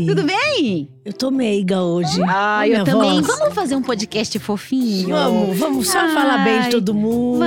[0.00, 0.06] Oi!
[0.06, 0.88] Tudo bem?
[1.04, 2.20] Eu tô meiga hoje.
[2.28, 3.20] Ah, Olha eu também.
[3.22, 3.38] voz.
[3.38, 5.10] Vamos fazer um podcast fofinho?
[5.10, 7.40] Vamos, vamos só falar bem de Ai, todo mundo.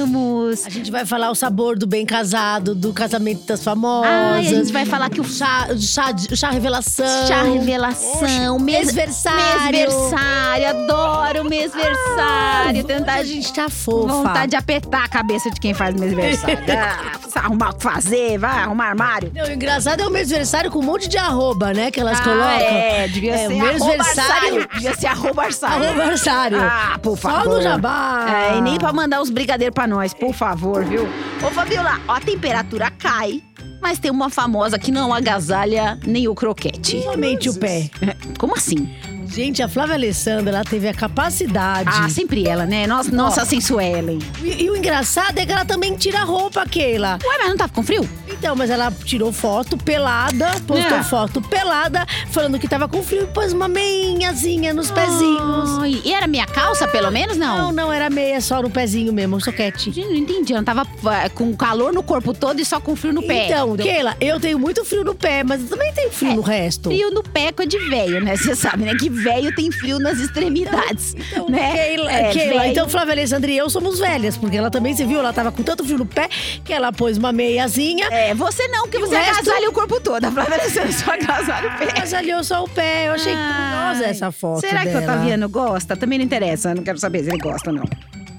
[0.00, 0.37] Vamos.
[0.66, 4.10] A gente vai falar o sabor do bem casado, do casamento das famosas.
[4.10, 7.26] Ai, a gente vai falar que o chá, o chá, o chá revelação.
[7.26, 9.72] Chá revelação, mêsversário.
[9.72, 12.84] Mêsversário, adoro mêsversário.
[12.84, 14.06] Tentar Hoje a gente tá fofa.
[14.12, 16.58] Vontade de apertar a cabeça de quem faz mêsversário.
[16.70, 19.32] ah, precisa arrumar o que fazer, vai arrumar armário.
[19.34, 21.90] Não, o engraçado é o mêsversário com um monte de arroba, né?
[21.90, 22.48] Que elas Ah, colocam.
[22.48, 24.68] É, devia É, ser o mêsversário- arrobarsário.
[24.74, 25.88] Devia ser arrobarsário.
[25.88, 26.58] Arrobarsário.
[26.60, 27.54] Ah, por Só favor.
[27.56, 28.26] no jabá.
[28.28, 31.02] É, e nem pra mandar os brigadeiros pra nós, por favor, viu?
[31.44, 33.42] Ô, Fabiola, ó, a temperatura cai,
[33.82, 37.02] mas tem uma famosa que não agasalha nem o croquete.
[37.02, 37.90] Somente o pé.
[38.38, 38.88] Como assim?
[39.30, 41.88] Gente, a Flávia Alessandra, ela teve a capacidade.
[41.92, 42.86] Ah, sempre ela, né?
[42.86, 44.18] Nossa, nossa sensuelen.
[44.42, 47.18] E, e o engraçado é que ela também tira a roupa, Keila.
[47.24, 48.08] Ué, mas não tava com frio?
[48.28, 51.02] Então, mas ela tirou foto pelada, postou É.
[51.02, 55.78] foto pelada, falando que tava com frio e pôs uma meinhazinha nos pezinhos.
[55.80, 57.72] Ai, e era minha calça, pelo menos, Não, não?
[57.72, 59.90] não, era meia só no pezinho mesmo, soquete.
[59.90, 63.12] Gente, Não entendi, ela tava ah, com calor no corpo todo e só com frio
[63.12, 63.46] no pé.
[63.46, 66.42] Então, Keila, eu tenho muito frio no pé, mas eu também tenho frio É, no
[66.42, 66.88] resto.
[66.90, 68.36] Frio no pé é coisa de velho, né?
[68.36, 68.94] Você sabe, né?
[68.94, 71.72] Que velho tem frio nas extremidades, Então, né?
[71.72, 75.18] Keila, É, Keila, então Flávia Alessandra e eu somos velhas, porque ela também, você viu,
[75.18, 76.28] ela tava com tanto frio no pé
[76.64, 79.40] que ela pôs uma meiazinha, É, você não, porque você resto?
[79.40, 80.24] agasalha o corpo todo.
[80.24, 81.88] A Flávia Alessandra só agasalha o pé.
[81.98, 83.08] mas aliou só o pé.
[83.08, 85.02] Eu achei curiosa Ai, essa foto Será que o dela.
[85.12, 85.96] Otaviano gosta?
[85.96, 87.84] Também não interessa, não quero saber se ele gosta ou não.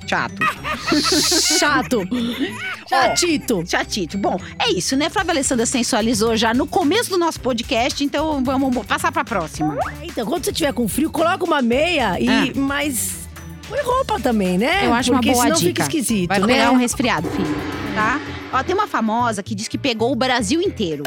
[0.09, 0.41] Chato.
[1.59, 2.01] Chato.
[2.89, 3.63] Chatito.
[3.67, 4.17] Chatito.
[4.17, 5.07] Bom, é isso, né?
[5.07, 9.77] Flávia Alessandra sensualizou já no começo do nosso podcast, então vamos passar pra próxima.
[10.01, 12.59] Então, quando você tiver com frio, coloca uma meia e Ah.
[12.59, 13.19] mais.
[13.69, 14.87] Põe roupa também, né?
[14.87, 15.83] Eu acho uma Porque boa senão dica.
[15.83, 16.47] fica esquisito, Vai né?
[16.47, 17.55] pegar um resfriado, filho.
[17.93, 18.19] Tá?
[18.51, 21.03] Ó, tem uma famosa que diz que pegou o Brasil inteiro.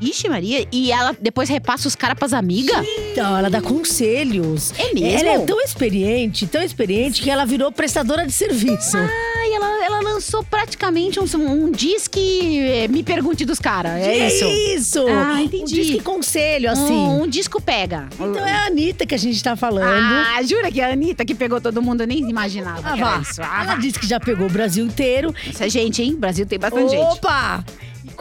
[0.00, 2.86] Ixi, Maria, e ela depois repassa os caras pras amigas?
[3.12, 4.72] Então, ela dá conselhos.
[4.78, 5.28] É mesmo?
[5.28, 8.96] Ela é tão experiente, tão experiente, que ela virou prestadora de serviço.
[8.96, 13.92] Ai, ela, ela lançou praticamente um, um disque eh, Me Pergunte dos caras.
[14.02, 14.44] É isso.
[14.44, 15.06] isso!
[15.08, 15.62] Ah, entendi.
[15.62, 16.92] Um disque conselho, assim.
[16.92, 18.08] Um, um disco pega.
[18.14, 19.86] Então é a Anitta que a gente tá falando.
[19.86, 22.82] Ah, jura que a Anitta que pegou todo mundo, eu nem imaginava.
[22.84, 23.18] Ah, vá.
[23.18, 23.40] Isso.
[23.42, 23.80] Ah, Ela vá.
[23.80, 25.34] disse que já pegou o Brasil inteiro.
[25.48, 26.14] Isso é gente, hein?
[26.16, 27.02] Brasil tem bastante gente.
[27.02, 27.64] Opa!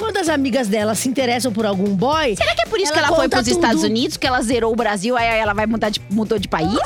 [0.05, 3.01] Quando as amigas dela se interessam por algum boy, Será que é por isso Ela
[3.01, 3.89] que ela foi pros Estados tudo.
[3.89, 6.77] Unidos, que ela zerou o Brasil, aí ela vai mudar de, mudou de país?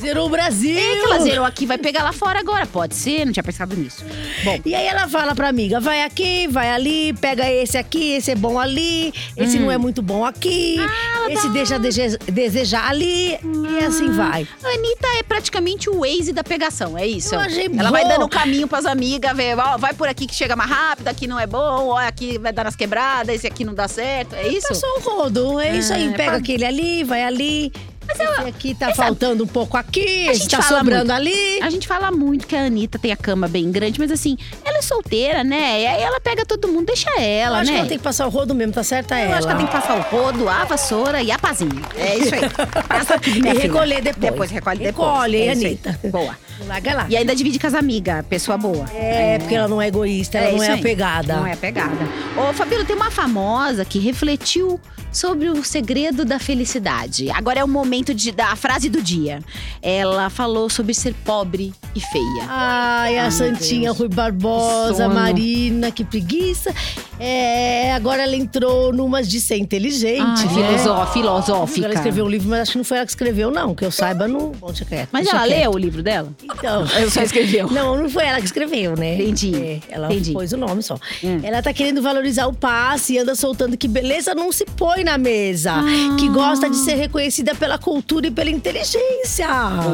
[0.00, 0.76] Zerou o Brasil.
[0.78, 2.66] É que ela zerou aqui, vai pegar lá fora agora.
[2.66, 4.04] Pode ser, não tinha pensado nisso.
[4.44, 8.30] Bom, E aí ela fala pra amiga, vai aqui, vai ali, pega esse aqui, esse
[8.30, 9.62] é bom ali, esse Hum.
[9.62, 14.46] não é muito bom aqui, Ah, esse deixa dege- desejar ali, e assim vai.
[14.62, 17.34] a Anitta é praticamente o Waze da pegação, é isso?
[17.34, 18.08] Eu achei ela vai bom.
[18.08, 21.38] dando caminho pras amigas, vê, ó, vai por aqui que chega mais rápido, aqui não
[21.38, 24.68] é bom, ó, aqui vai dar nas quebradas, esse aqui não dá certo, é isso?
[24.68, 27.72] Passou um rodo, é isso aí, É, pega pra- aquele ali, vai ali.
[28.12, 31.28] Esse aqui tá faltando um pouco aqui, tá fala sobrando muito.
[31.28, 31.60] ali.
[31.62, 34.78] A gente fala muito que a Anitta tem a cama bem grande, mas assim, ela
[34.78, 35.82] é solteira, né?
[35.82, 37.74] E aí ela pega todo mundo, deixa Eu ela, acho né?
[37.76, 39.38] que ela tem que passar o rodo mesmo, tá certa Eu ela.
[39.38, 41.82] acho que ela tem que passar o rodo, a vassoura e a pazinha.
[41.96, 42.40] É isso aí.
[42.88, 44.30] Passa aqui, E recolher depois.
[44.30, 45.08] Depois recolhe depois.
[45.10, 45.50] Recolhe, é aí.
[45.50, 46.00] Anitta?
[46.10, 46.36] Boa.
[46.66, 47.06] Larga lá.
[47.08, 48.84] E ainda divide com as amigas, pessoa boa.
[48.94, 50.80] É, porque ela não é egoísta, ela não isso é aí.
[50.80, 51.36] apegada.
[51.36, 51.96] Não é apegada.
[52.36, 54.78] Ô, Fabíola, tem uma famosa que refletiu
[55.12, 57.30] sobre o segredo da felicidade.
[57.30, 59.40] Agora é o momento de, da frase do dia.
[59.82, 62.44] Ela falou sobre ser pobre e feia.
[62.48, 63.92] Ai, a Ai, meu Santinha.
[63.92, 65.08] Rui Barbosa.
[65.08, 66.72] Marina, que preguiça.
[67.18, 70.22] É, agora ela entrou numas de ser inteligente.
[70.22, 70.78] Ai, né?
[70.78, 71.84] filosó- filosófica.
[71.86, 73.74] Ela escreveu um livro, mas acho que não foi ela que escreveu, não.
[73.74, 75.08] Que eu saiba, no Bom Secreto.
[75.12, 75.58] Mas ela quieto.
[75.60, 76.32] leu o livro dela?
[76.42, 76.86] Então.
[76.96, 77.68] Ela só escreveu.
[77.70, 79.14] Não, não foi ela que escreveu, né?
[79.14, 80.32] Entendi, É, ela entendi.
[80.32, 80.94] pôs o nome só.
[81.22, 81.40] Hum.
[81.42, 85.16] Ela tá querendo valorizar o passe e anda soltando que beleza não se põe na
[85.18, 85.72] mesa.
[85.74, 86.16] Ah.
[86.18, 89.48] Que gosta de ser reconhecida pela cultura e pela inteligência.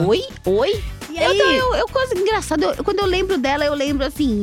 [0.07, 0.23] Oi?
[0.45, 0.85] Oi?
[1.09, 1.39] E Eu, aí?
[1.39, 4.43] eu, eu, eu coisa engraçada, eu- quando eu lembro dela, eu lembro assim,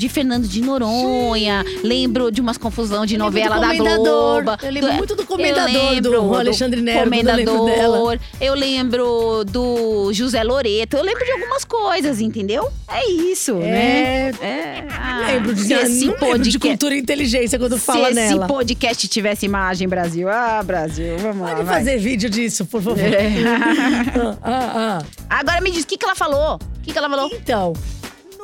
[0.00, 3.96] de Fernando de Noronha, lembro de umas confusão de Eu novela do da.
[3.96, 4.50] Globo.
[4.62, 10.42] Eu lembro muito do Comendador, eu lembro do Alexandre Nero, Comendador, eu lembro do José
[10.42, 12.66] Loreto, eu lembro de algumas coisas, entendeu?
[12.88, 14.30] É isso, né?
[14.30, 14.84] É, É.
[14.88, 18.08] não Ah, lembro de, se não esse lembro de podcast, cultura e inteligência quando fala
[18.08, 18.44] se nela.
[18.44, 20.30] esse podcast tivesse imagem, Brasil.
[20.30, 21.78] Ah, Brasil, vamos lá, Pode vai.
[21.78, 22.98] fazer vídeo disso, por favor.
[22.98, 23.30] É.
[24.42, 26.54] Ah, ah, Agora me diz, o que, que ela falou?
[26.56, 27.10] O que, que ela ah.
[27.10, 27.30] falou?
[27.34, 27.72] Então,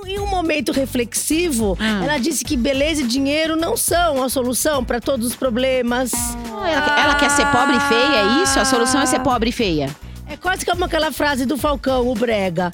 [0.06, 2.02] em um momento reflexivo, Ah.
[2.04, 6.12] ela disse que beleza e dinheiro não são a solução para todos os problemas.
[6.14, 8.58] Ah, Ela, quer- ela quer ser pobre e feia, é isso?
[8.58, 9.94] A solução é ser pobre e feia.
[10.28, 12.72] É quase como aquela frase do Falcão, o Brega.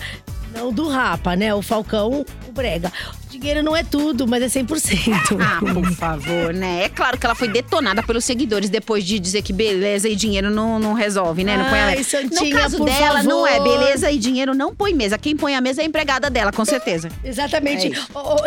[0.54, 1.54] Não do Rapa, né?
[1.54, 2.92] O Falcão, o Brega.
[3.32, 5.38] Dinheiro não é tudo, mas é 100%.
[5.40, 6.84] Ah, por favor, né?
[6.84, 10.50] É claro que ela foi detonada pelos seguidores depois de dizer que beleza e dinheiro
[10.50, 11.56] não, não resolve, né?
[11.56, 11.98] Não põe a mesa.
[12.22, 13.78] No Santinha, caso por dela, não é favor.
[13.78, 15.16] beleza e dinheiro não põe mesa.
[15.16, 17.08] Quem põe a mesa é a empregada dela, com certeza.
[17.24, 17.86] Exatamente.
[17.88, 18.18] É.
[18.18, 18.38] Ô, ô,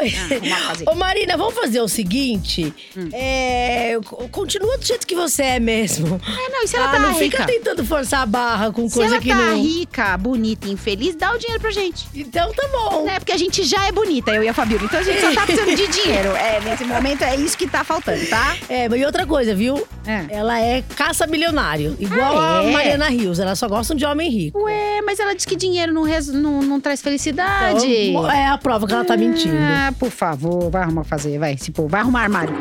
[0.68, 0.90] fazer.
[0.90, 2.74] Ô, Marina, vamos fazer o seguinte.
[2.96, 3.10] Hum.
[3.12, 6.22] É, co- continua do jeito que você é mesmo.
[6.28, 7.38] É, não, e se ela Ah, tá não rica?
[7.38, 9.62] fica tentando forçar a barra com Se coisa ela que tá não.
[9.62, 12.06] rica, bonita e infeliz, dá o dinheiro pra gente.
[12.14, 13.04] Então tá bom.
[13.06, 13.20] Né?
[13.20, 14.54] Porque a gente já é bonita, eu e a
[14.84, 16.30] Então a gente só tá precisando de dinheiro.
[16.36, 18.56] É, nesse momento é isso que tá faltando, tá?
[18.68, 19.88] É, mas e outra coisa, viu?
[20.06, 20.26] É.
[20.30, 22.70] Ela é caça-milionário, igual Ah, é?
[22.70, 23.40] a Mariana Rios.
[23.40, 24.60] Ela só gosta de homem rico.
[24.64, 27.86] Ué, mas ela diz que dinheiro não, res- não, não traz felicidade.
[27.88, 29.56] Então, é a prova que ela tá mentindo.
[29.60, 31.58] Ah, por favor, vai arrumar fazer, vai.
[31.58, 32.56] Se pô, vai arrumar armário.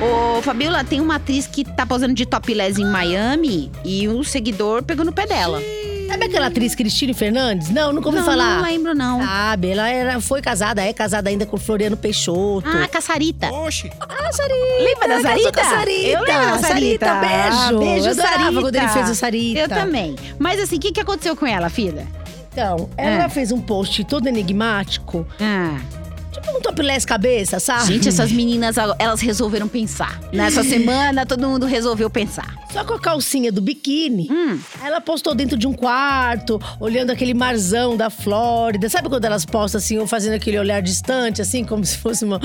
[0.00, 4.82] Ô, Fabiola, tem uma atriz que tá posando de topless em Miami e o seguidor
[4.82, 5.60] pegou no pé dela.
[6.06, 7.68] Sabe aquela atriz Cristine Fernandes?
[7.70, 8.56] Não, nunca ouvi não, falar.
[8.56, 9.24] não lembro, não.
[9.24, 12.68] Sabe, ela era, foi casada, é casada ainda com o Floriano Peixoto.
[12.68, 13.48] Ah, Caçarita.
[13.52, 13.90] Oxi.
[14.00, 14.82] Ah, Sarita!
[14.82, 15.64] Lembra da Sarita?
[15.64, 16.06] Sarita.
[16.08, 17.14] Eu lembro da Sarita.
[17.14, 17.78] beijo.
[17.78, 18.60] Beijo, Eu Sarita.
[18.60, 19.60] quando ele fez o Sarita.
[19.60, 20.16] Eu também.
[20.38, 22.06] Mas assim, o que, que aconteceu com ela, filha?
[22.52, 23.28] Então, ela É.
[23.28, 25.26] fez um post todo enigmático.
[25.40, 25.78] Ah.
[26.48, 27.86] Um topless cabeça, sabe?
[27.86, 30.20] Gente, essas meninas, elas resolveram pensar.
[30.32, 32.54] Nessa semana, todo mundo resolveu pensar.
[32.72, 34.28] Só com a calcinha do biquíni.
[34.30, 34.58] Hum.
[34.84, 38.88] Ela postou dentro de um quarto, olhando aquele marzão da Flórida.
[38.88, 42.40] Sabe quando elas postam assim, ou fazendo aquele olhar distante, assim, como se fosse uma.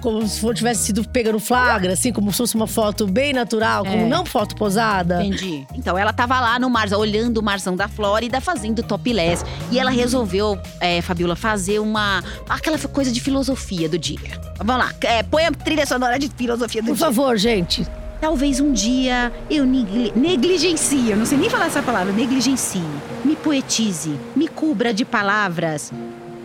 [0.00, 3.32] Como se for- tivesse sido pega no flagra, assim, como se fosse uma foto bem
[3.32, 4.08] natural, como É.
[4.08, 5.22] não foto posada.
[5.24, 5.66] Entendi.
[5.74, 9.44] Então ela tava lá no marzão, olhando o marzão da Flórida, fazendo topless.
[9.70, 12.22] E ela resolveu, é, Fabiola, fazer uma.
[12.48, 13.43] aquela coisa de filosofia
[13.88, 14.18] do dia.
[14.58, 17.06] Vamos lá, é, põe a trilha sonora de filosofia do Por dia.
[17.06, 17.86] favor, gente.
[18.20, 22.80] Talvez um dia eu negli negligencie, eu não sei nem falar essa palavra, negligencie,
[23.24, 25.92] me poetize, me cubra de palavras,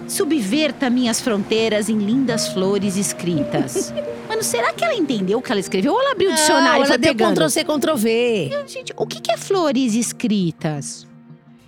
[0.07, 3.93] subverta minhas fronteiras em lindas flores escritas.
[4.27, 5.93] Mano, será que ela entendeu o que ela escreveu?
[5.93, 7.33] Ou ela abriu o dicionário e ela deu pegando?
[7.35, 8.49] Ctrl C, Ctrl V.
[8.67, 11.08] Gente, o que que é flores escritas?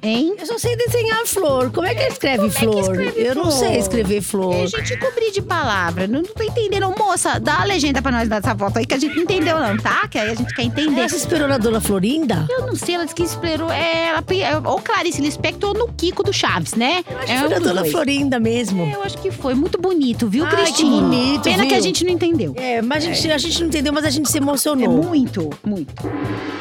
[0.03, 0.36] Hein?
[0.39, 1.71] Eu só sei desenhar flor.
[1.71, 2.81] Como é que escreve flor?
[2.81, 3.53] escreve eu não flor?
[3.53, 4.68] sei escrever É, flor.
[4.68, 6.07] gente, cobrir de palavra.
[6.07, 6.92] Não, não tô entendendo.
[6.98, 9.77] Moça, dá a legenda pra nós dessa foto aí que a gente não entendeu, não,
[9.77, 10.07] tá?
[10.07, 11.09] Que aí a gente quer entender.
[11.09, 12.45] Se esperou na Dona Florinda?
[12.50, 13.71] Eu não sei, ela disse que esperou.
[13.71, 14.24] É, ela,
[14.69, 17.03] ou Clarice Lispector ou no Kiko do Chaves, né?
[17.18, 17.92] Acho que é foi um na Dona dois.
[17.92, 18.86] Florinda mesmo.
[18.92, 19.53] Eu acho que foi.
[19.53, 20.89] Muito bonito, viu, Ai, que Cristina?
[21.01, 21.83] bonito, Pena que a viu?
[21.83, 22.53] gente não entendeu.
[22.57, 25.03] É, mas a gente, a gente não entendeu, mas a gente se É emocionou.
[25.03, 25.94] muito, muito.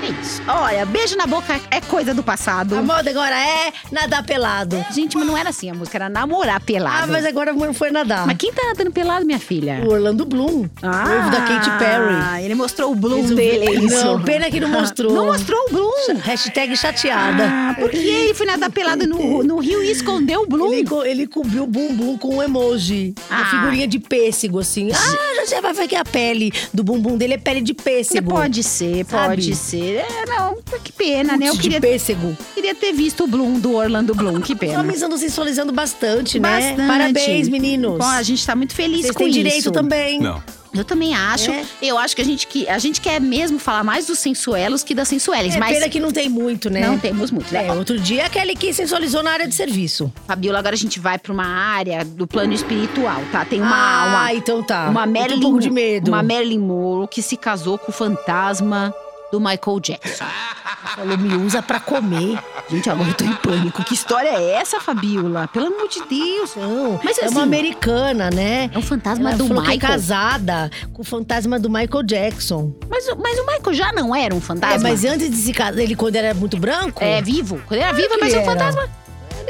[0.03, 0.43] É isso.
[0.47, 2.77] Olha, beijo na boca é coisa do passado.
[2.77, 4.85] A moda agora é nadar pelado.
[4.93, 7.05] Gente, mas não era assim a música, era namorar pelado.
[7.05, 8.27] Ah, mas agora não foi nadar.
[8.27, 9.83] Mas quem tá nadando pelado, minha filha?
[9.85, 12.45] O Orlando Bloom, Ah, noivo da Katy Perry.
[12.45, 14.05] Ele mostrou o bloom Fez dele, é isso.
[14.05, 15.13] Não, pena que não mostrou.
[15.13, 16.19] Não mostrou o bloom.
[16.23, 17.45] Hashtag chateada.
[17.47, 20.73] Ah, porque ele foi nadar pelado no, no rio e escondeu o bloom.
[20.73, 23.15] Ele, ele cobriu o bumbum com um emoji.
[23.31, 23.45] Uma Ah.
[23.47, 24.91] figurinha de pêssego, assim.
[24.93, 28.31] Ah, já sei, vai ver que a pele do bumbum dele é pele de pêssego.
[28.31, 29.29] Pode ser, Sabe?
[29.37, 30.05] pode ser.
[30.09, 31.47] É, não, que pena, né?
[31.47, 32.37] Eu Putz, queria, de pêssego.
[32.55, 34.81] queria ter visto o Bloom do Orlando Bloom, que Os pena.
[34.81, 36.71] homens andam sensualizando bastante, né?
[36.71, 36.89] Bastante.
[36.89, 37.99] Parabéns, meninos.
[37.99, 39.39] Bom, a gente tá muito feliz Vocês com têm isso.
[39.39, 40.21] direito também.
[40.21, 40.43] Não.
[40.73, 41.51] Eu também acho.
[41.51, 41.65] É.
[41.83, 44.95] Eu acho que a gente, que a gente quer mesmo falar mais dos sensuelos que
[44.95, 45.57] das sensueles.
[45.57, 46.87] É mas pena que não tem muito, né?
[46.87, 47.67] não temos muito, né?
[47.67, 50.13] É, outro dia a Kelly que sensualizou na área de serviço.
[50.27, 53.45] Fabiola, agora a gente vai pra uma área do plano espiritual, tá?
[53.45, 54.89] Tem uma, ah, uma, então tá.
[54.89, 56.09] uma Marilyn, um pouco de medo.
[56.09, 58.95] uma Marilyn Monroe que se casou com o fantasma
[59.33, 60.25] do Michael Jackson.
[60.97, 62.39] Falou, me usa pra comer.
[62.71, 63.85] Gente, agora eu tô em pânico.
[63.85, 65.47] Que história é essa, Fabiola?
[65.49, 66.55] Pelo amor de Deus.
[66.57, 68.71] Não, Mas é assim- uma americana, né?
[68.73, 69.79] É o fantasma Ela do falou Michael.
[69.79, 72.73] que é casada com o fantasma do Michael Jackson.
[72.89, 74.77] Mas, o- mas o Michael já não era um fantasma?
[74.89, 77.61] É, mas antes de se casar, ele quando era muito branco, É vivo.
[77.69, 78.51] Quando era vivo, que mas é um era.
[78.53, 78.89] fantasma.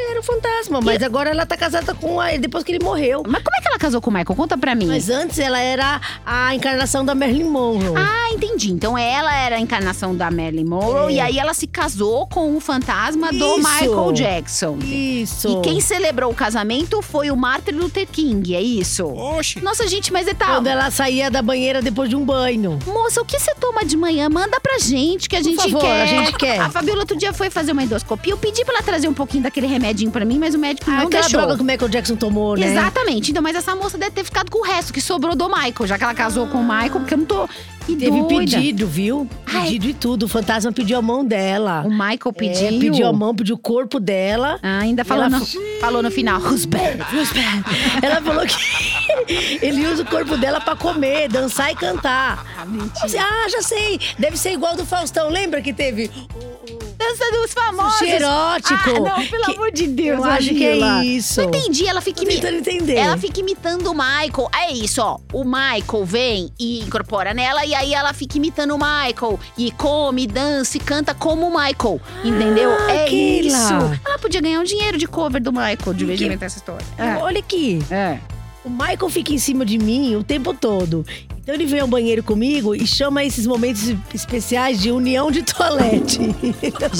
[0.00, 0.80] Ele era um fantasma.
[0.80, 3.22] Mas agora ela tá casada com a, depois que ele morreu.
[3.26, 4.36] Mas como é que ela casou com o Michael?
[4.36, 4.86] Conta pra mim.
[4.86, 7.94] Mas antes ela era a encarnação da Marilyn Monroe.
[7.96, 8.70] Ah, entendi.
[8.72, 11.16] Então ela era a encarnação da Marilyn Monroe É.
[11.16, 13.58] e aí ela se casou com o fantasma do Isso.
[13.58, 14.78] Michael Jackson.
[14.82, 15.48] Isso.
[15.48, 19.06] E quem celebrou o casamento foi o Martin Luther King, é isso?
[19.06, 19.60] Oxi.
[19.60, 20.56] Nossa, gente, mas é tal.
[20.56, 22.78] Quando ela saía da banheira depois de um banho.
[22.86, 24.28] Moça, o que você toma de manhã?
[24.28, 26.02] Manda pra gente, que a gente favor, quer.
[26.02, 26.60] a gente quer.
[26.60, 28.32] A Fabiola outro dia foi fazer uma endoscopia.
[28.32, 30.98] Eu pedi pra ela trazer um pouquinho daquele remedinho pra mim, mas o médico Ah,
[30.98, 31.40] não aquela deixou.
[31.40, 32.66] droga que o Michael Jackson tomou, né?
[32.66, 33.30] Exatamente.
[33.30, 35.98] Então, mas essa moça deve ter ficado com o resto que sobrou do Michael, já
[35.98, 37.48] que ela casou com o Michael, porque eu não tô.
[37.86, 38.56] Que Teve doida.
[38.56, 39.28] pedido, viu?
[39.46, 39.62] Ai.
[39.64, 40.24] Pedido e tudo.
[40.24, 41.82] O fantasma pediu a mão dela.
[41.84, 42.66] O Michael pediu.
[42.68, 44.60] É, pediu a mão, pediu o corpo dela.
[44.62, 45.44] Ah, ainda falou, no,
[45.80, 46.40] falou no final.
[46.40, 47.02] Who's bad?
[47.12, 47.64] Who's bad?
[48.04, 48.54] Ela falou que
[49.64, 52.44] ele usa o corpo dela pra comer, dançar e cantar.
[52.60, 53.22] Ah, mentira.
[53.22, 53.98] Ah, já sei.
[54.18, 55.28] Deve ser igual do Faustão.
[55.30, 56.79] Lembra que teve o-
[57.10, 57.98] dança dos famosos.
[57.98, 58.90] Sushi erótico.
[59.06, 60.18] Ah, não, pelo Que- amor de Deus.
[60.18, 61.40] Eu acho que é isso.
[61.42, 62.96] Não entendi, ela fica Tô imi- tentando entender.
[62.96, 64.48] Ela fica imitando o Michael.
[64.54, 65.18] É isso, ó.
[65.32, 69.38] O Michael vem e incorpora nela, e aí ela fica imitando o Michael.
[69.56, 72.00] E come, dança e canta como o Michael.
[72.24, 72.70] Entendeu?
[72.86, 73.48] Ah, é Keila.
[73.48, 73.74] isso.
[74.04, 76.58] Ela podia ganhar um dinheiro de cover do Michael, de vez de Que- inventar essa
[76.58, 76.84] história.
[77.20, 77.80] Olha aqui.
[77.90, 78.18] É.
[78.64, 81.04] O Michael fica em cima de mim o tempo todo.
[81.50, 86.20] Então ele vem ao banheiro comigo e chama esses momentos especiais de união de toalete.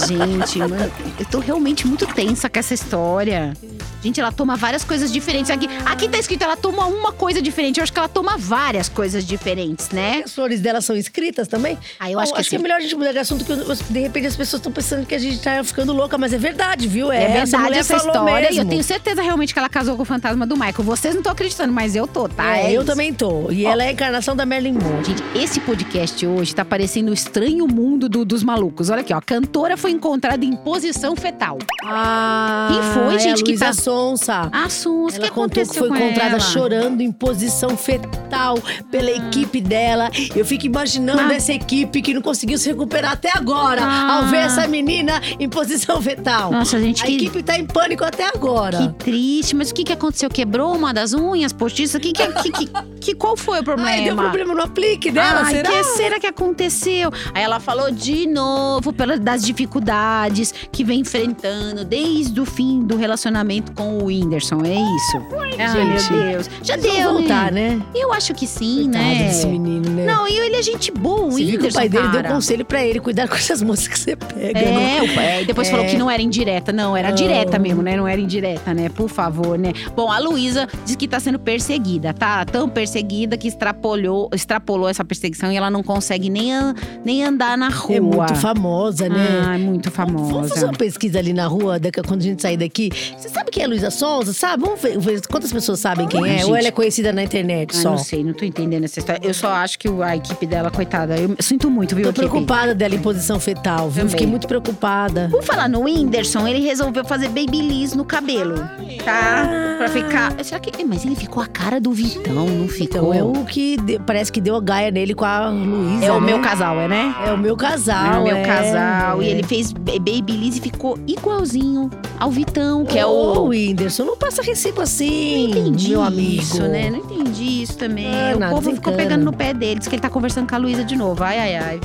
[0.08, 0.90] Gente, mano,
[1.20, 3.56] eu tô realmente muito tensa com essa história.
[4.02, 5.50] Gente, ela toma várias coisas diferentes.
[5.50, 7.78] Aqui, aqui tá escrito, ela toma uma coisa diferente.
[7.78, 10.22] Eu acho que ela toma várias coisas diferentes, né?
[10.24, 11.78] As flores dela são escritas também?
[11.98, 13.84] Ah, eu acho Bom, que acho que é melhor a gente mudar de assunto, porque
[13.92, 16.88] de repente as pessoas estão pensando que a gente tá ficando louca, mas é verdade,
[16.88, 17.12] viu?
[17.12, 18.46] É, essa verdade mulher essa falou história.
[18.46, 18.62] E mesmo.
[18.62, 20.82] eu tenho certeza realmente que ela casou com o fantasma do Michael.
[20.82, 22.56] Vocês não estão acreditando, mas eu tô, tá?
[22.56, 22.86] É, É eu isso.
[22.90, 23.50] também tô.
[23.52, 25.04] E ela é a encarnação da Marilyn Monroe.
[25.04, 28.88] Gente, esse podcast hoje tá parecendo o estranho mundo do- dos malucos.
[28.88, 29.18] Olha aqui, ó.
[29.18, 31.58] A cantora foi encontrada em posição fetal.
[31.84, 34.48] Ah, Quem foi, é gente, a que tá- Sonsa.
[34.50, 36.40] Ah, Sus, o que contou que foi encontrada ela?
[36.40, 38.58] chorando em posição fetal
[38.90, 40.10] pela equipe dela.
[40.34, 41.34] Eu fico imaginando Ah.
[41.34, 44.16] essa equipe que não conseguiu se recuperar até agora Ah.
[44.18, 46.50] ao ver essa menina em posição fetal.
[46.50, 48.78] Nossa, gente, A que, equipe tá em pânico até agora.
[48.78, 49.54] que triste.
[49.54, 50.30] Mas o que, que aconteceu?
[50.30, 52.00] Quebrou uma das unhas postiças?
[52.00, 52.66] Que, que, que, que,
[53.00, 53.90] que- qual foi o problema?
[53.90, 55.70] Ai, deu problema no aplique dela, Ai, será?
[55.70, 57.10] que será que aconteceu?
[57.34, 62.96] Aí ela falou de novo pela, das dificuldades que vem enfrentando desde o fim do
[62.96, 64.62] relacionamento com o Whindersson.
[64.64, 65.18] É isso?
[65.66, 66.12] Ai, gente.
[66.12, 66.50] meu Deus.
[66.62, 67.70] Já deu, voltar, né?
[67.70, 67.82] né?
[67.94, 69.24] Eu acho que sim, Coitado né?
[69.24, 70.04] desse menino, né?
[70.06, 72.34] Não, e ele é gente boa, o Você viu que o pai dele deu cara.
[72.34, 74.60] conselho pra ele, cuidar com essas moças que você pega.
[74.60, 74.98] né?
[74.98, 75.70] É, o pai- depois É.
[75.70, 76.72] falou que não era indireta.
[76.72, 77.14] Não, era Não.
[77.16, 77.96] direta mesmo, né?
[77.96, 78.88] Não era indireta, né?
[78.88, 79.72] Por favor, né?
[79.94, 82.44] Bom, a Luísa diz que tá sendo perseguida, tá?
[82.44, 86.74] Tão perseguida que extrapolou, extrapolou essa perseguição e ela não consegue nem, an-
[87.04, 87.96] nem andar na rua.
[87.96, 89.44] É muito famosa, né?
[89.46, 90.66] Ah, é muito Vamos fazer famosa.
[90.66, 92.90] uma pesquisa ali na rua, daqui- quando a gente sair daqui.
[93.16, 94.32] Você sabe quem é a Luísa Sonza?
[94.32, 94.62] Sabe?
[94.64, 96.34] Vamos ver, ver quantas pessoas sabem quem Ai, é.
[96.44, 96.58] Ou gente.
[96.58, 97.90] ela é conhecida na internet Ah, só.
[97.90, 99.20] não sei, não tô entendendo essa história.
[99.26, 102.74] Eu só acho que o- a equipe dela, coitada, eu sinto muito, viu, Tô preocupada
[102.74, 104.00] dela em posição fetal, viu?
[104.02, 104.08] Também.
[104.10, 105.28] Fiquei muito preocupada.
[105.30, 108.56] Por falar no Whindersson, ele resolveu fazer babyliss no cabelo,
[109.04, 109.48] tá?
[109.78, 110.34] Pra ficar…
[110.44, 110.70] Será que…
[110.84, 113.12] Mas ele ficou a cara do Vitão, não ficou?
[113.12, 116.06] Então é o que de- parece que deu a gaia nele com a Luísa.
[116.06, 116.26] É o né?
[116.26, 117.14] meu casal, é, né?
[117.26, 118.14] É o meu casal.
[118.14, 118.42] É o meu é.
[118.44, 119.22] casal.
[119.22, 119.30] E É.
[119.30, 123.48] ele fez ba- Babyliss e ficou igualzinho ao Vitão, que é Ô, o…
[123.48, 126.42] Whindersson, não passa recibo assim, Não entendi meu amigo.
[126.42, 126.90] isso, né?
[126.90, 128.06] Não entendi isso também.
[128.06, 129.78] Ah, o povo ficou pegando no pé dele.
[129.80, 131.22] Diz que ele tá conversando com a Luísa de novo.
[131.24, 131.80] Ai, ai, ai.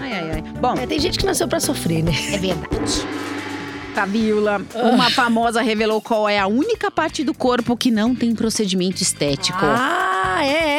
[0.00, 0.44] Ai, ai, ai.
[0.60, 2.12] Bom, É, tem gente que nasceu pra sofrer, né?
[2.32, 3.06] é verdade.
[3.94, 4.62] Fabiola,
[4.94, 9.58] uma famosa revelou qual é a única parte do corpo que não tem procedimento estético.
[9.60, 10.71] Ah, é!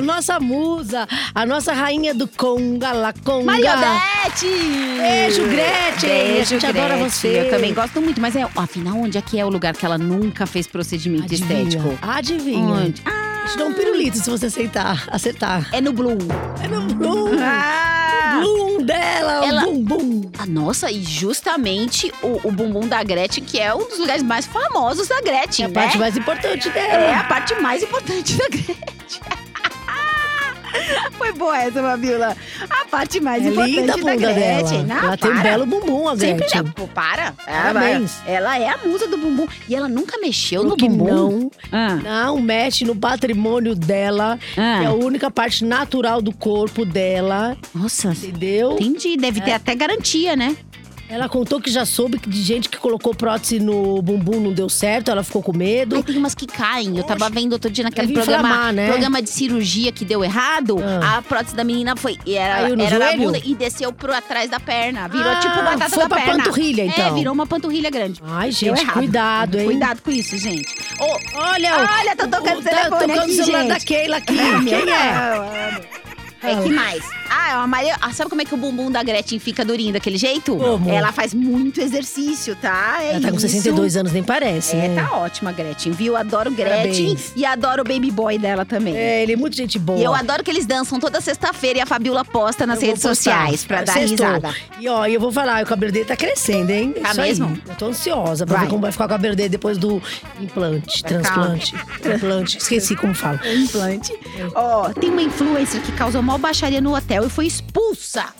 [0.00, 3.44] A nossa musa, a nossa rainha do Conga, La Conga.
[3.44, 4.46] Mariodete!
[4.98, 6.08] Beijo, Gretchen!
[6.08, 7.40] Beijo, A gente adora você.
[7.40, 9.98] Eu também gosto muito, mas é, afinal, onde é que é o lugar que ela
[9.98, 11.98] nunca fez procedimento estético?
[12.00, 12.64] Adivinha.
[12.66, 13.02] Onde?
[13.02, 15.68] Te dá um pirulito se você aceitar, acertar.
[15.70, 16.16] É no Bloom.
[16.64, 17.32] É no Bloom.
[17.42, 18.38] Ah!
[18.40, 20.30] Bloom dela, Ela- o bumbum.
[20.38, 24.46] Ah, Nossa, e justamente o, o bumbum da Gretchen, que é um dos lugares mais
[24.46, 25.74] famosos da Gretchen, É a né?
[25.74, 27.16] parte mais importante É dela.
[27.20, 28.76] a parte mais importante da Gretchen.
[31.30, 32.36] Foi boa essa, Fabiola.
[32.68, 34.84] A parte mais É importante linda a da bunda Gretchen.
[34.84, 35.00] dela.
[35.00, 35.42] Não, ela tem um para.
[35.42, 36.64] belo bumbum, a Sempre Gretchen.
[36.66, 37.32] já, pô, para.
[37.44, 38.12] Parabéns.
[38.26, 39.46] Ela, é a musa do bumbum.
[39.68, 41.06] E ela nunca mexeu no que bumbum.
[41.08, 44.38] não, Ah, não mexe no patrimônio dela.
[44.56, 44.78] ah.
[44.78, 48.72] que É a única parte natural do corpo dela, Nossa, entendeu?
[48.72, 49.16] entendi.
[49.16, 49.42] Deve É.
[49.44, 50.56] ter até garantia, né?
[51.10, 54.68] Ela contou que já soube que de gente que colocou prótese no bumbum não deu
[54.68, 55.96] certo, ela ficou com medo.
[55.96, 56.96] Ai, tem umas que caem.
[56.96, 58.86] Eu tava vendo outro dia naquele programa, né?
[58.86, 60.76] programa de cirurgia que deu errado.
[60.80, 61.16] Ah.
[61.18, 62.16] A prótese da menina foi.
[62.24, 65.08] e Era, era na bunda e desceu pro atrás da perna.
[65.08, 66.44] Virou Ah, tipo batata foi da pra perna.
[66.44, 67.06] panturrilha, então.
[67.08, 68.22] É, virou uma panturrilha grande.
[68.24, 69.64] Ai, gente, cuidado, hein?
[69.64, 70.72] Cuidado com isso, gente.
[71.00, 73.68] Ô, Olha, Olha, tá tocando o tá telefone tocando aqui, o celular gente.
[73.68, 74.36] da Keila aqui.
[74.68, 75.80] Quem é?
[76.42, 77.19] É que mais?
[77.50, 77.96] Ah, é uma Maria.
[78.00, 80.56] Ah, sabe como é que o bumbum da Gretchen fica durinho daquele jeito?
[80.56, 80.88] Como?
[80.90, 82.98] Ela faz muito exercício, tá?
[83.02, 83.48] É Ela tá com isso.
[83.48, 85.02] 62 anos, nem parece, É, né?
[85.02, 86.16] tá ótima, Gretchen, viu?
[86.16, 87.32] Adoro Gretchen Parabéns.
[87.34, 88.96] e adoro o baby boy dela também.
[88.96, 89.98] É, ele é muito gente boa.
[89.98, 93.02] E eu adoro que eles dançam toda sexta-feira e a Fabiola posta nas Eu redes
[93.02, 94.26] sociais pra dar Sextou.
[94.26, 94.54] risada.
[94.78, 96.92] E ó, eu vou falar, o cabelo dele tá crescendo, hein?
[97.02, 97.28] Tá Isso aí.
[97.28, 97.58] mesmo?
[97.68, 98.64] Eu tô ansiosa pra Vai.
[98.66, 100.00] ver como vai ficar o cabelo dele depois do
[100.40, 101.74] implante, Vai transplante.
[102.14, 103.40] Implante, esqueci como fala.
[103.52, 104.12] Implante.
[104.54, 108.32] Ó, tem uma influencer que causou mal baixaria no hotel e foi expulsa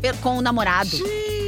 [0.00, 0.96] per- com o namorado.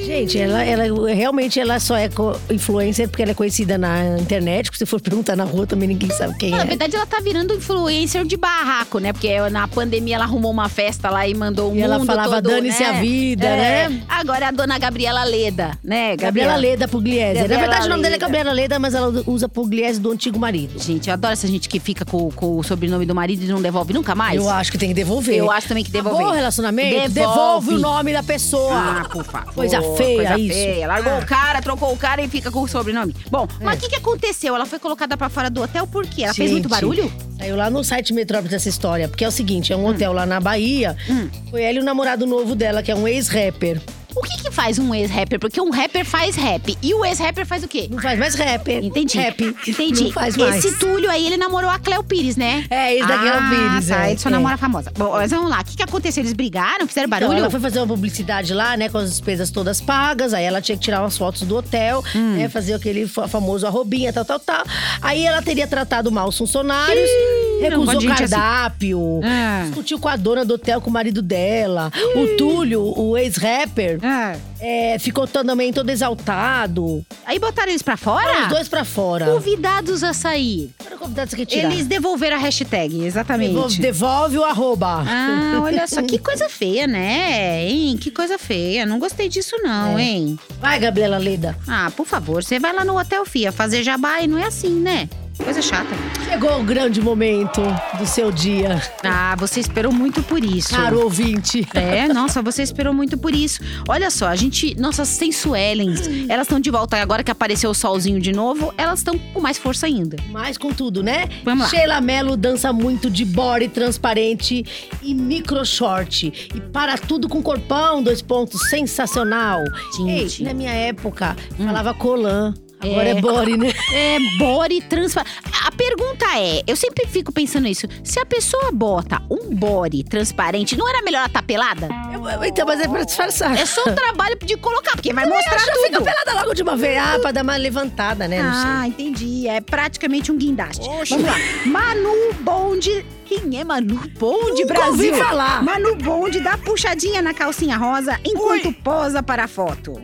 [0.09, 2.09] Gente, ela, ela realmente ela só é
[2.51, 4.71] influencer porque ela é conhecida na internet.
[4.73, 6.65] Se for perguntar na rua também ninguém sabe quem Na é.
[6.65, 9.13] verdade, ela tá virando influencer de barraco, né?
[9.13, 12.83] Porque na pandemia ela arrumou uma festa lá e mandou o E ela falava, "Dane-se
[12.83, 12.89] né?
[12.89, 13.89] a vida", É.
[13.91, 14.03] né?
[14.09, 16.17] Agora é a dona Gabriela Leda, né?
[16.17, 17.35] Gabriela Leda Pugliese.
[17.35, 18.19] Na Gabriela verdade, o nome dela é.
[18.19, 20.79] Gabriela Leda, mas ela usa Pugliese do antigo marido.
[20.83, 23.61] Gente, eu adoro essa gente que fica com, com o sobrenome do marido e não
[23.61, 24.37] devolve nunca mais.
[24.37, 25.37] Eu acho que tem que devolver.
[25.37, 26.27] Eu acho também que devolver.
[26.27, 27.11] O relacionamento?
[27.13, 27.75] Devolve.
[27.75, 28.73] o nome da pessoa.
[28.73, 29.53] Ah, por favor.
[29.53, 30.55] Coisa feia coisa isso.
[30.59, 30.87] Feia.
[30.87, 31.19] Largou Ah.
[31.19, 33.15] o cara, trocou o cara e fica com o sobrenome.
[33.31, 33.77] Bom, mas É.
[33.77, 34.55] o que, que aconteceu?
[34.55, 36.25] Ela foi colocada pra fora do hotel por quê?
[36.25, 37.13] Ela fez Gente, muito barulho?
[37.39, 39.09] Saiu lá no site Metrópolis essa história.
[39.09, 40.97] Porque é o seguinte, é um hotel lá na Bahia.
[41.09, 41.29] Hum.
[41.51, 43.81] Foi ela e o namorado novo dela, que é um ex-rapper.
[44.19, 45.39] O que que faz um ex-rapper?
[45.39, 46.77] Porque um rapper faz rap.
[46.83, 47.89] E o ex-rapper faz o quê?
[47.91, 48.85] Não faz mais rapper.
[48.85, 49.17] Entendi.
[49.19, 49.55] Rap.
[49.67, 50.05] Entendi.
[50.05, 50.65] Não faz mais.
[50.65, 52.65] Esse Túlio aí, ele namorou a Cleo Pires, né?
[52.71, 54.33] É, esse da Cleo ah, Pires, Tá, é, ele só é.
[54.33, 54.93] namora famosa.
[54.97, 55.61] Bom, mas vamos lá.
[55.61, 56.23] O que, que aconteceu?
[56.23, 56.87] Eles brigaram?
[56.87, 57.39] Fizeram Então, barulho?
[57.39, 60.35] ela foi fazer uma publicidade lá, né, com as despesas todas pagas.
[60.35, 62.37] Aí ela tinha que tirar umas fotos do hotel, Hum.
[62.37, 64.65] né, fazer aquele fa- famoso arrobinha, tal, tal, tal.
[65.01, 68.07] Aí ela teria tratado mal os funcionários, não recusou assim.
[68.09, 69.63] cardápio, Ah.
[69.67, 71.91] discutiu com a dona do hotel, com o marido dela.
[72.15, 74.37] O Túlio, o ex-rapper, Ah.
[74.61, 77.05] é, ficou também todo exaltado.
[77.27, 78.43] Aí botaram eles pra fora?
[78.43, 79.27] Os dois pra fora.
[79.27, 80.71] Convidados a sair.
[80.79, 81.73] Foram convidados a tirar.
[81.73, 83.53] Eles devolveram a hashtag, exatamente.
[83.53, 85.05] Devolve, devolve o arroba.
[85.07, 87.67] Ah, olha só, que coisa feia, né?
[87.69, 87.97] Hein?
[87.97, 88.87] Que coisa feia.
[88.87, 90.03] Não gostei disso, não, É.
[90.03, 90.39] hein?
[90.61, 91.57] Vai, Gabriela Leda.
[91.67, 94.71] Ah, por favor, você vai lá no Hotel Fia fazer jabá e não é assim,
[94.81, 95.09] né?
[95.43, 95.89] Coisa chata.
[96.25, 97.63] Chegou o grande momento
[97.99, 100.71] do seu dia, Ah, você esperou muito por isso.
[100.71, 101.67] caro ouvinte.
[101.75, 103.61] É, nossa, você esperou muito por isso.
[103.89, 108.21] Olha só, a gente, nossas sensuelens, elas estão de volta agora que apareceu o solzinho
[108.21, 110.17] de novo, elas estão com mais força ainda.
[110.31, 111.29] Mais com tudo, né?
[111.45, 111.71] Vamos lá.
[111.71, 114.65] Sheila Mello dança muito de body transparente
[115.03, 116.33] e micro short.
[116.55, 119.61] E para tudo com corpão, dois pontos, sensacional.
[119.97, 120.43] Gente.
[120.43, 122.53] Ei, na minha época, falava colan.
[122.81, 123.21] Agora é, É.
[123.21, 123.73] body, né?
[123.93, 125.33] É, body transparente.
[125.67, 130.77] A pergunta é, eu sempre fico pensando nisso, se a pessoa bota um body transparente,
[130.77, 131.89] não era melhor ela estar pelada?
[132.13, 133.57] Eu- então, mas é pra disfarçar.
[133.59, 136.05] É só um trabalho de colocar, porque vai mostrar Acho que fica tudo.
[136.05, 136.99] pelada logo de uma vez.
[136.99, 138.41] Ah, pra dar uma levantada, né?
[138.43, 139.47] Ah, entendi.
[139.49, 140.87] É praticamente um guindaste.
[140.87, 141.35] Vamos lá.
[141.67, 143.05] Manu Bonde.
[143.25, 144.91] Quem é Manu Bonde, Nunca Brasil?
[145.13, 145.63] ouvi falar.
[145.63, 150.01] Manu Bonde dá puxadinha na calcinha rosa enquanto posa para a foto.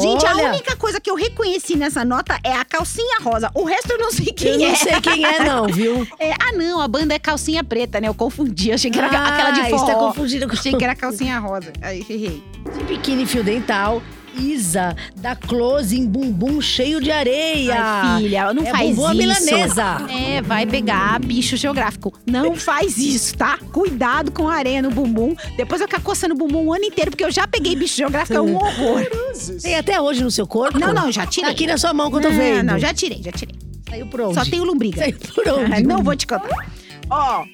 [0.00, 3.50] Gente, a Olha, única coisa que eu reconheci nessa nota é a calcinha rosa.
[3.54, 4.68] O resto eu não sei quem Eu é.
[4.70, 6.06] não sei quem é, não, viu?
[6.20, 8.06] É, ah, não, a banda é calcinha preta, né?
[8.08, 8.70] Eu confundi.
[8.72, 9.82] Achei que era Ah, aquela de forró.
[9.82, 11.72] está confundindo com Achei que era calcinha rosa.
[11.82, 12.42] Aí, errei.
[12.86, 14.00] biquíni fio dental.
[14.34, 17.74] Isa, dá close em bumbum cheio de areia.
[17.78, 19.16] Ai, filha, não é faz bumbum isso.
[19.18, 19.84] milanesa.
[20.10, 22.12] É, vai pegar bicho geográfico.
[22.26, 23.58] Não faz isso, tá?
[23.72, 25.34] Cuidado com a areia no bumbum.
[25.56, 28.36] Depois vai ficar coçando o bumbum o ano inteiro, porque eu já peguei bicho geográfico,
[28.36, 29.02] é um horror.
[29.62, 30.78] Tem até hoje no seu corpo?
[30.78, 31.48] Não, não, já tirei.
[31.48, 32.66] Tá aqui na sua mão que eu tô Não, vendo.
[32.66, 33.54] Não, já tirei, já tirei.
[33.88, 34.34] Saiu por onde?
[34.34, 34.98] Só tenho lombriga.
[35.02, 35.82] Saiu por onde?
[35.84, 36.66] Não vou te contar.
[37.10, 37.44] Ó,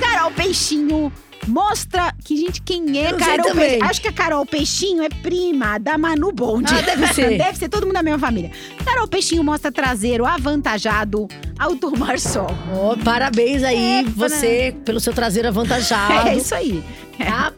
[0.00, 1.12] Carol Peixinho
[1.48, 3.54] mostra que, gente, quem é não Carol.
[3.54, 3.84] Peixinho?
[3.84, 6.72] Acho que a Carol Peixinho é prima da Manu Bonde.
[6.72, 7.36] Ah, deve ser.
[7.38, 8.50] deve ser todo mundo da mesma família.
[8.84, 11.26] Carol Peixinho mostra traseiro avantajado
[11.58, 12.46] ao tomar sol.
[12.72, 16.28] Ó, parabéns aí, É, você, pelo seu traseiro avantajado.
[16.28, 16.84] É isso aí.
[17.16, 17.52] Tá?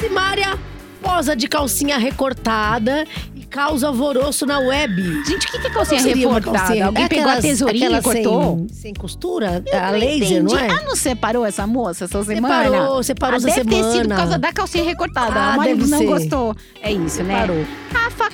[0.00, 0.58] Simária
[1.02, 3.06] posa de calcinha recortada
[3.50, 5.02] causa alvoroço na web.
[5.26, 6.58] Gente, o que que é calcinha recortada?
[6.58, 8.56] calcinha- Alguém é pegou a tesourinha e cortou?
[8.56, 9.62] Sem, sem costura?
[9.66, 10.64] Eu a não laser, não entendi.
[10.72, 10.76] é?
[10.78, 12.64] Ah, não separou essa moça essa semana?
[12.64, 14.08] Separou, separou ah, essa deve ter sido semana.
[14.08, 15.34] por causa da calcinha recortada.
[15.40, 16.06] Ah, a Mari deve não ser.
[16.06, 16.56] gostou.
[16.82, 17.40] É isso, né?
[17.40, 17.64] Separou.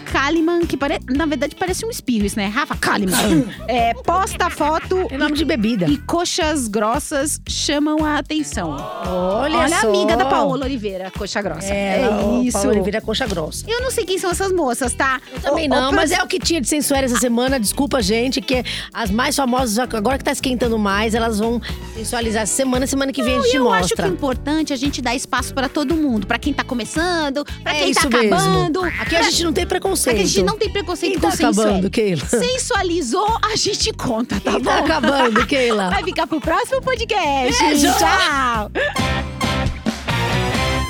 [0.04, 0.98] Rafa Kalimann, que pare...
[1.08, 2.46] na verdade parece um espirro isso, né?
[2.46, 3.46] Rafa Kalimann.
[3.68, 5.86] é, posta foto Tem nome de bebida.
[5.88, 8.70] e coxas grossas chamam a atenção.
[8.70, 11.66] Olha, Olha a amiga da Paola Oliveira, coxa grossa.
[11.72, 12.52] É, É, o isso.
[12.52, 13.64] Paulo Oliveira é coxa grossa.
[13.68, 15.20] Eu não sei quem são essas moças, tá?
[15.32, 17.58] Eu também ô, não, mas produ- é o que tinha de sensuária essa semana.
[17.58, 21.60] Desculpa, gente, que as mais famosas, agora que tá esquentando mais, elas vão
[21.94, 22.86] sensualizar essa semana.
[22.86, 24.04] Semana que vem a gente eu acho mostra.
[24.04, 26.26] que o importante é a gente dar espaço pra todo mundo.
[26.26, 28.82] Pra quem tá começando, pra é quem tá acabando.
[28.82, 29.00] mesmo.
[29.02, 30.14] Aqui a gente não tem preconceito preconceito.
[30.14, 32.26] É que a gente não tem preconceito e tá acabando, Keila.
[32.26, 34.64] Sensualizou, a gente conta, tá e tá bom?
[34.64, 35.90] Tá acabando, Keila.
[35.90, 37.62] Vai ficar pro próximo podcast.
[37.62, 37.86] Beijo.
[37.98, 38.70] Tchau.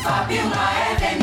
[0.03, 0.71] Fabiola
[1.03, 1.16] é